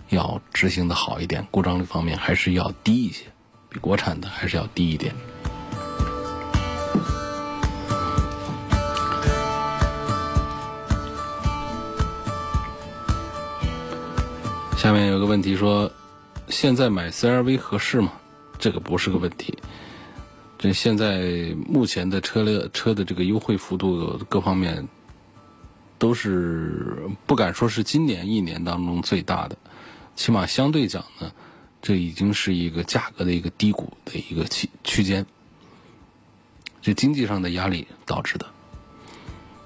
[0.09, 3.25] 要执行的好一点，故障率方面还是要低一些，
[3.69, 5.15] 比国产的还是要低一点。
[15.29, 15.91] 问题说，
[16.47, 18.13] 现在买 CRV 合适吗？
[18.57, 19.55] 这个不是个问题，
[20.57, 24.87] 这现在目前的车辆车的这个优惠幅度各方面
[25.99, 29.55] 都是不敢说是今年一年当中最大的，
[30.15, 31.31] 起码相对讲呢，
[31.79, 35.23] 这已经是一个价格的一个低谷的一个区区间，
[36.81, 38.47] 这经济上的压力导致的。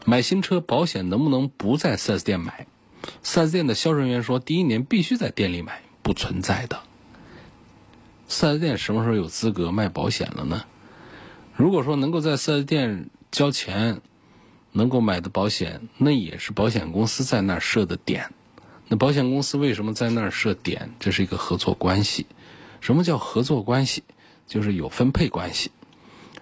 [0.03, 2.67] 买新车保险能不能不在 4S 店买
[3.23, 6.81] ？4S 店的销售人员说，第一年必须在店里买，不存在的。
[8.27, 10.63] 四 S 店什么时候有资格卖保险了呢？
[11.55, 14.01] 如果说能够在四 S 店交钱，
[14.71, 18.31] 能够买的保险，那也是保险公司在那儿设的点。
[18.87, 20.89] 那保险公司为什么在那儿设点？
[20.99, 22.25] 这是一个合作关系。
[22.81, 24.03] 什么叫合作关系？
[24.47, 25.71] 就是有分配关系。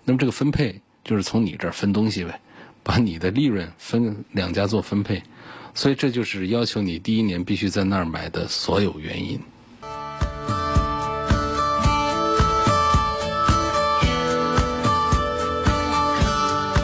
[0.05, 2.39] 那么这个分配就是从你这儿分东西呗，
[2.83, 5.21] 把你的利润分两家做分配。
[5.73, 9.39] 所以这就是要求你第一年必须在那儿买的所有原因。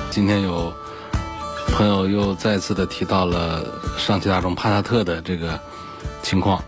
[0.10, 0.74] 今天有
[1.68, 5.60] 朋友又再次的提到了上汽大众帕萨特的这个
[6.24, 6.64] 情况，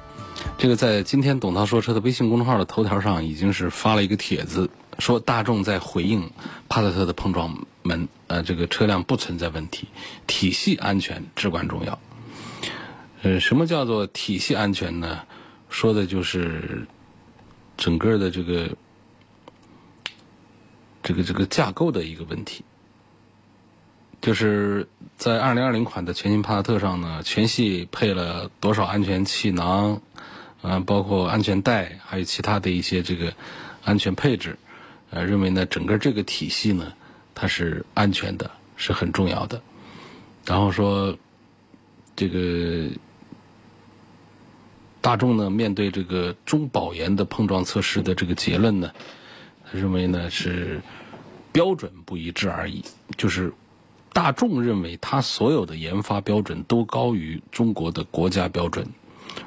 [0.55, 6.29] 这个在今天董涛说车的微信公众号的头条上已经是发了一个帖子，说大众在回应
[6.67, 9.87] 帕萨特的碰撞门，呃，这个车辆不存在问题，
[10.27, 11.99] 体系安全至关重要。
[13.21, 15.23] 呃，什么叫做体系安全呢？
[15.69, 16.87] 说的就是
[17.77, 18.69] 整个的这个
[21.03, 22.63] 这个这个架构的一个问题。
[24.21, 30.01] 就是在二零二零款的全新帕萨特上呢，全系配了多少安全气囊，
[30.61, 33.33] 啊，包括安全带，还有其他的一些这个
[33.83, 34.57] 安全配置，
[35.09, 36.91] 呃，认为呢，整个这个体系呢，
[37.33, 39.61] 它是安全的，是很重要的。
[40.45, 41.17] 然后说，
[42.15, 42.89] 这个
[45.01, 48.91] 大众呢，面对这个中保研的碰撞测试的这个结论呢，
[49.65, 50.81] 他认为呢是
[51.51, 52.83] 标准不一致而已，
[53.17, 53.53] 就是。
[54.11, 58.87] 大众认为，它所有的研发标准都高于中国的国家标准，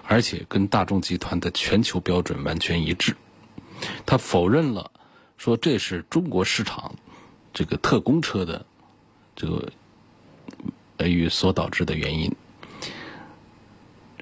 [0.06, 3.16] 而且跟大众集团的全球标准完全一致。
[4.06, 4.92] 他否认了，
[5.36, 6.94] 说这是中国市场
[7.52, 8.64] 这个特供车的
[9.34, 9.68] 这个
[11.08, 12.32] 与所导致的原因。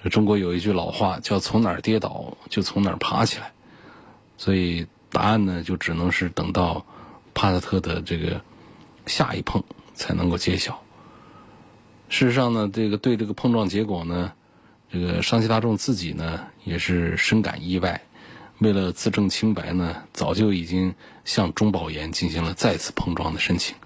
[0.08, 3.52] 中国有一句老话叫“从哪儿跌倒就从哪儿爬起来”，
[4.38, 6.86] 所以答案呢，就只能是等到
[7.34, 8.40] 帕萨特的这个
[9.06, 9.62] 下一碰。
[9.92, 10.80] 才能够揭晓。
[12.08, 14.32] 事实上呢，这个对这个碰撞结果呢，
[14.90, 18.00] 这个上汽大众自己呢也是深感意外。
[18.60, 20.94] 为了自证清白呢，早就已经
[21.26, 23.76] 向中保研进行了再次碰撞的申请，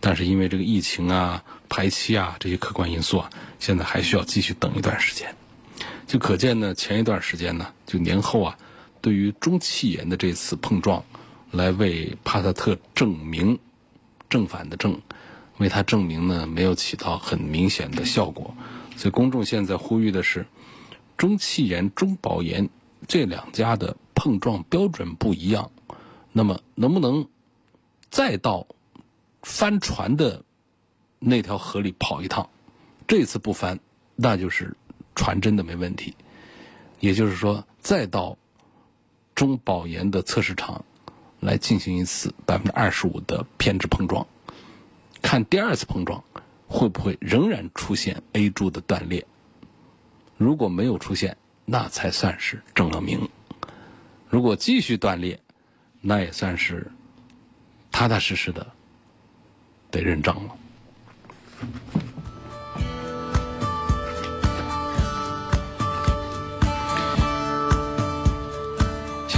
[0.00, 5.32] 但是因为这个疫情啊、排期啊这些客观因素啊，现在还需要继续等一段时间。
[6.12, 8.58] 就可见呢，前一段时间呢，就年后啊，
[9.00, 11.02] 对于中汽研的这次碰撞，
[11.50, 13.58] 来为帕萨特证明
[14.28, 15.00] 正反的正。
[15.56, 18.54] 为他证明呢，没有起到很明显的效果，
[18.94, 20.44] 所以公众现在呼吁的是，
[21.16, 22.68] 中汽研、中保研
[23.08, 25.70] 这两家的碰撞标准不一样，
[26.30, 27.26] 那么能不能
[28.10, 28.66] 再到
[29.40, 30.44] 翻船的
[31.18, 32.50] 那条河里跑一趟？
[33.08, 33.80] 这次不翻，
[34.14, 34.76] 那就是
[35.14, 36.14] 传真的没问题。
[37.00, 38.36] 也就是说，再到
[39.34, 40.84] 中保研的测试场
[41.40, 44.26] 来进行一次百分之二十五的偏置碰撞。
[45.20, 46.22] 看第二次碰撞
[46.68, 49.26] 会不会仍然出现 A 柱的断裂？
[50.36, 53.18] 如果没有出现，那才算是证了名；
[54.28, 55.40] 如果继续断裂，
[56.00, 56.90] 那也算是
[57.90, 58.66] 踏踏实实的
[59.90, 60.56] 得认账了。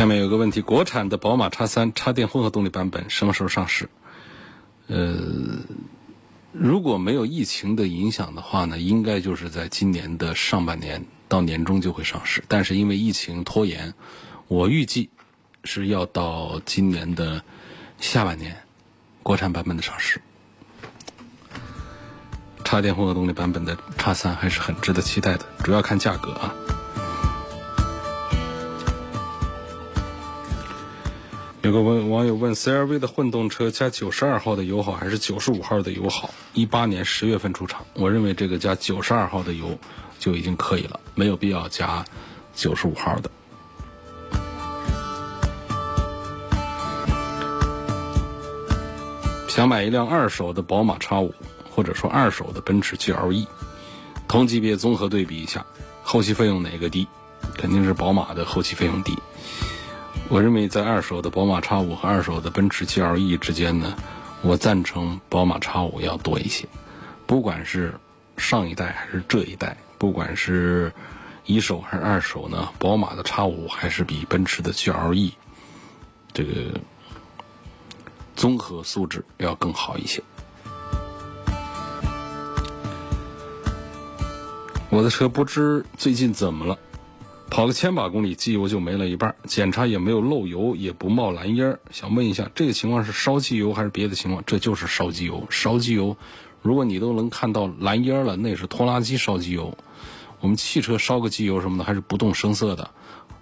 [0.05, 3.89] 下面有个问题：国产的宝马叉三插电混合动力版本什么时候上市？
[4.87, 5.17] 呃，
[6.53, 12.45] 如果没有疫情的影响的话呢，应该就是在今年的上半年到年中就会上市。
[12.49, 13.95] 但是因为疫情拖延，
[14.47, 15.09] 我预计
[15.65, 17.43] 是要到今年的
[17.99, 18.59] 下半年，
[19.23, 20.21] 国产版本的上市。
[22.63, 26.55] 插电混合动力版本的叉三还是很值得期待的，主要看价格啊。
[31.65, 36.29] 有个问网友问：CRV 的混动车加九十二号的油好还是九十五号的油好？
[36.53, 39.79] 一八年十月份出厂，我认为这个加九十二号的油
[40.19, 42.05] 就已经可以了，没有必要加
[42.55, 43.31] 九十五号的。
[49.49, 51.35] 想买一辆二手的宝马 X 五，
[51.75, 53.47] 或者说二手的奔驰 GLE，
[54.29, 55.65] 同级别综合对比一下，
[56.03, 57.09] 后期费用哪个低？
[57.57, 59.17] 肯定是宝马的后期费用低。
[60.31, 63.95] 我认为在二手的宝马 X5 和二手的奔驰 GLE 之间呢，
[64.43, 66.67] 我赞成宝马 X5 要多一些。
[67.27, 67.95] 不管是
[68.37, 70.93] 上一代还是这一代，不管是
[71.45, 75.33] 一手还是二手呢，宝马的 X5 还是比奔驰的 GLE
[76.33, 76.81] 这个
[78.35, 80.23] 综合素质要更好一些。
[84.91, 86.79] 我的车不知最近怎么了。
[87.51, 91.81] 跑个千把公里，机油就没了一半，检查也没有漏油，也不冒蓝烟儿。
[91.91, 94.43] 想问一下，这个情况是烧机油还是别的情况？
[94.45, 95.47] 这就是烧机油。
[95.51, 96.17] 烧机油，
[96.63, 99.77] 如果你都能看到蓝烟了，那是拖拉机烧机油。
[100.41, 102.91] 我们汽车烧个机油什么的还是不动声色的，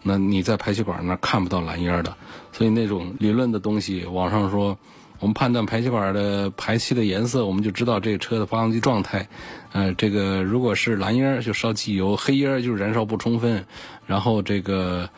[0.03, 2.15] 那你在排气管那看不到蓝烟的。
[2.53, 4.79] 所以那种理论的东西，网上说。
[5.21, 9.29] 我们判断排气管的排气的颜色，我们就知道这个车的发动机状态。
[9.73, 13.65] 呃，这个如果是蓝烟就烧机油，黑烟就是燃烧不充分，
[14.07, 15.09] 然后这个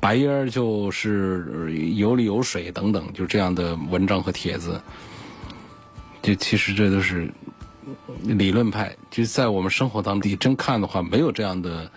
[0.00, 4.80] 白烟就是油里有水等等，就这样的文章和帖子。
[6.22, 7.30] 这其实这都是
[8.22, 11.90] 理论派，就在我们生活当中真看的话，没有这样的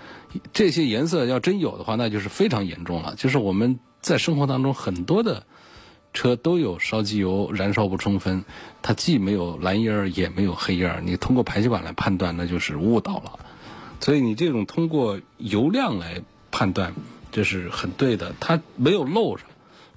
[0.52, 1.26] 这些颜色。
[1.26, 3.16] 要真有的话，那就是非常严重了。
[3.16, 5.46] 就是我们在生活当中很多的。
[6.14, 8.44] 车都有烧机油燃烧不充分，
[8.82, 13.40] 它既没有蓝烟儿也没有黑烟儿，你通过排气管来判断那就是误导了。
[14.00, 16.94] 所以你这种通过油量来判断，
[17.32, 18.34] 这是很对的。
[18.40, 19.44] 它没有漏着，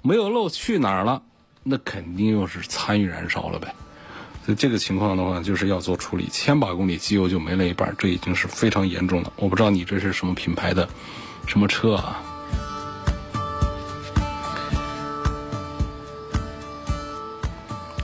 [0.01, 1.21] 没有漏去哪儿了？
[1.63, 3.73] 那肯定又是参与燃烧了呗。
[4.45, 9.31] 所以这个情况的话，就是要做处理，千把公里机油就没了一半，这已经是非常严重了。
[9.37, 10.89] 我不知道你这是什么品牌的，
[11.47, 12.21] 什么车啊？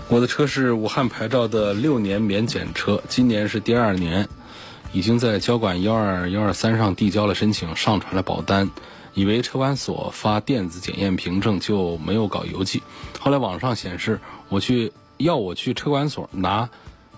[0.10, 4.28] 我的车是武汉牌照的六年免检车，今年是第二年，
[4.92, 8.72] 已经在交管幺二幺二三上递交了申请，上传了保单，
[9.14, 12.82] 以为车管所发电子检验凭证，就没有搞邮寄。
[13.20, 16.68] 后来网上显示，我去要我去车管所拿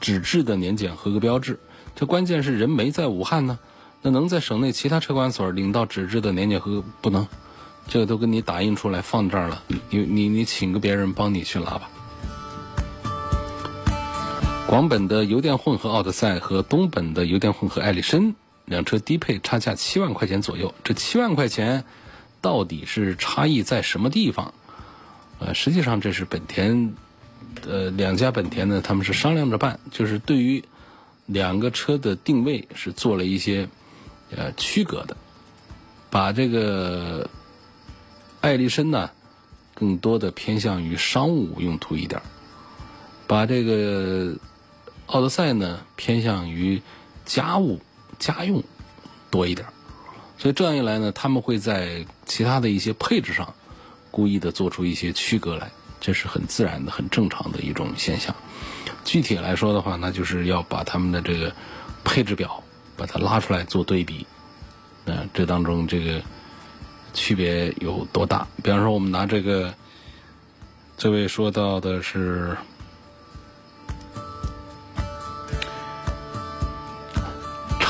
[0.02, 1.58] 纸质的年检合格标志，
[1.96, 3.58] 这关键是人没在武汉呢，
[4.02, 7.26] 那能在省内其他车管所领到纸质的年检合格不能？
[7.88, 11.90] 这个都给你打印出来放这儿了，你你你请个别人帮你去拿吧。
[14.68, 18.34] 广本的油电混合奥德赛和东本的油电混合艾力绅
[18.64, 21.84] 两车低配差价七万块钱左右，这七万块钱
[22.40, 24.54] 到底是差异在什么地方？
[25.40, 26.94] 呃，实际上这是本田，
[27.68, 30.64] 呃，两家本田呢，他们是商量着办，就是对于
[31.26, 33.68] 两个车的定位是做了一些
[34.34, 35.18] 呃区隔的，
[36.10, 37.30] 把这个
[38.40, 39.10] 艾力绅呢
[39.74, 42.22] 更多的偏向于商务用途一点，
[43.28, 44.34] 把这个。
[45.12, 46.82] 奥德赛呢偏向于
[47.26, 47.82] 家务
[48.18, 48.64] 家用
[49.30, 49.68] 多一点，
[50.38, 53.54] 所以这样一来呢，他们会在其他的一些配置上
[54.10, 58.34] 故意的做出一些区隔来，这是很自然的、很正常的一种现象。
[59.04, 61.54] 具体来说的话，那就是要把他们的这个
[62.06, 62.64] 配置表
[62.96, 64.26] 把它拉出来做对比，
[65.04, 66.22] 那这当中这个
[67.14, 68.48] 区别有多大？
[68.64, 69.74] 比方说，我们拿这个
[70.96, 72.56] 这位说到的是。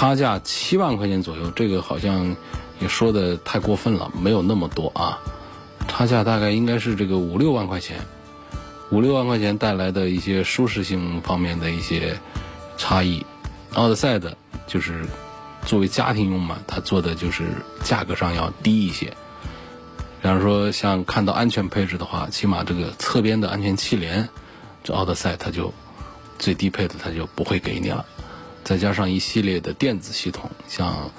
[0.02, 2.36] 差价七万块钱左右，这个好像
[2.80, 5.20] 也说的太过分了，没有那么多啊。
[5.88, 8.00] 差价大概应该是这个五六万块钱，
[8.90, 12.20] 五六万块钱带来的一些舒适性方面的一些
[12.80, 13.24] 差异。
[13.74, 14.36] 奥德赛的
[14.66, 15.06] 就是
[15.68, 17.50] 作为家庭用嘛，它做的就是
[17.84, 19.06] 价格上要低一些。
[20.20, 24.28] 比方说像看到安全配置的话，起码这个侧边的安全气帘，
[24.84, 25.72] 这奥德赛它就
[26.40, 28.04] 最低配的它就不会给你了。
[28.64, 31.10] 再加上一系列的电子系统，像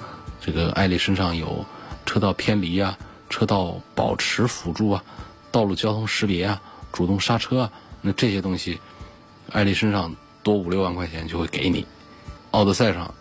[0.41, 1.65] 这个艾力身上有
[2.05, 2.97] 车道偏离啊、
[3.29, 5.03] 车道保持辅助啊、
[5.51, 7.71] 道路交通识别啊、主动刹车啊，
[8.01, 8.79] 那这些东西，
[9.51, 11.85] 艾力身上多五六万块钱就会给你，
[12.51, 13.13] 奥德赛上，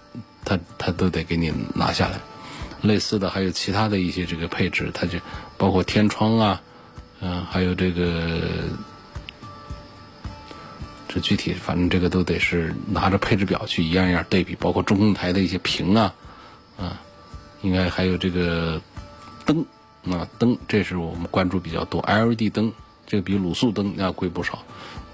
[0.45, 2.21] 他他都得给你拿下来。
[2.81, 5.19] 类似的还有其他的一些这个配置，它就
[5.57, 6.63] 包括天窗啊，
[7.21, 8.41] 嗯，还有这个。
[11.13, 16.15] 这具体，反正这个都得是拿着配置表去一样一样对比，包括中控台的一些屏啊，
[16.79, 17.03] 啊，
[17.61, 18.81] 应该还有这个
[19.45, 19.67] 灯
[20.11, 22.01] 啊灯，这是我们关注比较多。
[22.01, 22.73] LED 灯，
[23.07, 24.65] 这个比卤素灯要贵不少。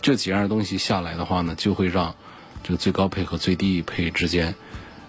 [0.01, 2.14] 这几样东西下来的话呢，就会让
[2.62, 4.55] 这个最高配和最低配之间，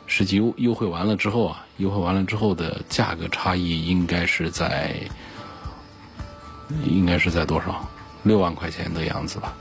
[0.07, 4.99] 实际优优惠完了之后啊，优惠完了之后的价格差异应该是在，
[6.83, 7.87] 应该是在多少？
[8.23, 9.53] 六万块钱的样子吧。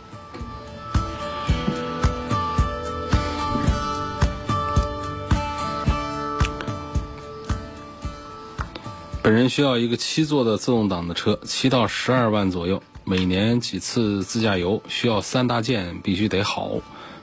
[9.20, 16.78] 本人需要一个七座的自动挡的车，七到十二万左右，每年几次自驾游，需要三大件必须得好，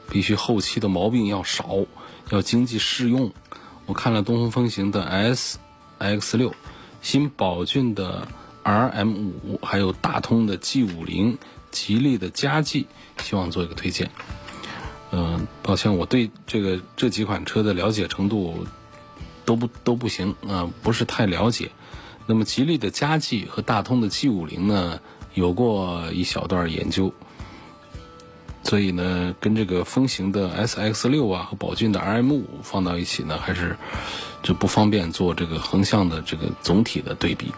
[0.09, 1.77] 必须后期的毛病要少，
[2.29, 3.31] 要经济适用。
[3.85, 5.57] 我看了东风风行的 S
[5.97, 6.53] X 六，
[7.01, 8.27] 新宝骏的
[8.61, 11.37] R M 五，还有大通的 G 五零，
[11.71, 12.87] 吉利的嘉际，
[13.23, 14.11] 希望做一个推荐。
[15.11, 18.67] 嗯，抱歉，我对这个这几款车的了解程度
[19.45, 21.71] 都不都不行啊，不是太了解。
[22.27, 24.99] 那么吉利的嘉际和大通的 G 五零呢，
[25.35, 27.13] 有过一小段研究，
[28.63, 33.77] 所以呢，跟这个风行的 S X 六啊和宝骏的 R M 五放到一起呢，还是
[34.41, 37.51] 就不方便做这个横向的这个总体的对比。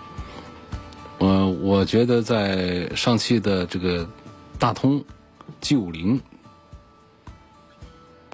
[1.19, 4.07] 呃，我觉得在上汽的这个
[4.59, 5.01] 大通
[5.61, 6.19] G 五零，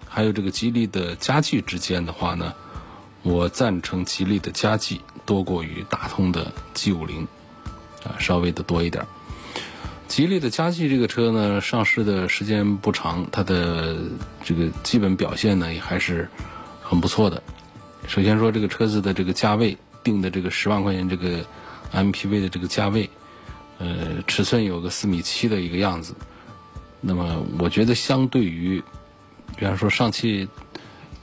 [0.07, 2.51] 还有这个吉利的嘉际之间的话呢，
[3.21, 4.99] 我赞成吉利的嘉际。
[5.25, 7.27] 多过于大通的 G 五零，
[8.03, 9.05] 啊，稍微的多一点。
[10.07, 13.97] 吉利的嘉际这个车呢，上市的时间不长，它的
[14.43, 16.29] 这个基本表现呢也还是
[16.81, 17.41] 很不错的。
[18.07, 21.43] 首先说这个车子的这个价位定的这个十万块钱这个
[21.93, 23.09] MPV 的这个价位，
[23.79, 26.13] 呃，尺寸有个四米七的一个样子。
[27.01, 28.83] 那么我觉得相对于，
[29.57, 30.47] 比方说上汽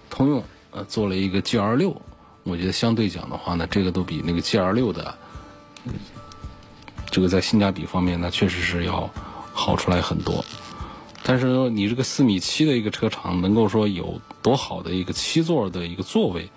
[0.08, 0.42] 通用，
[0.72, 2.02] 呃，做了一个 GL 六。
[2.50, 5.14] 我觉得相对讲的话呢，这个都比那个 G R 六的
[7.10, 9.08] 这个在性价比方面呢，确实是要
[9.54, 10.44] 好出来很多。
[11.22, 16.50] 但是说你这个四米七的一个车长，能够说有多好的一个七座的一个座位，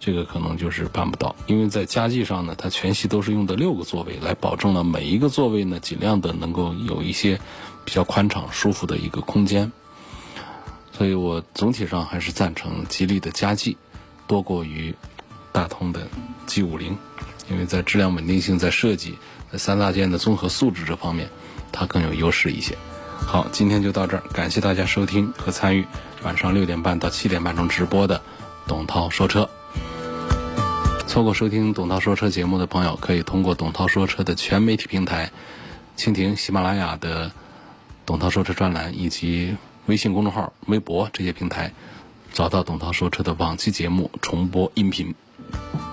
[0.00, 1.36] 这个可能就是办不到。
[1.46, 7.38] 因为在家计上呢，它全系都是用的六个座位，来保证了每一个座位呢尽量的能够有一些
[7.84, 9.70] 比较宽敞、舒服的一个空间。
[10.92, 13.76] 所以我总体上还是赞成吉利的加计
[14.26, 14.94] 多过于
[15.56, 16.06] 大通的
[16.46, 16.98] G 五零，
[17.48, 19.16] 因为在质量稳定性、在设计、
[19.50, 21.30] 在三大件的综合素质这方面，
[21.72, 22.76] 它更有优势一些。
[23.26, 25.86] 好，今天就到这儿，感谢大家收听和参与
[26.22, 28.20] 晚上六点半到七点半钟直播的
[28.68, 29.48] 董涛说车。
[31.06, 35.30] 错过收听董涛说车节目的朋友，可以通过董涛说车的全媒体平台
[35.96, 37.32] 蜻蜓、喜马拉雅的
[38.04, 41.72] 董涛说车专栏以及微信公众号、微博这些平台，
[42.34, 45.14] 找到董涛说车的往期节目重播音频。
[45.38, 45.85] Thank you.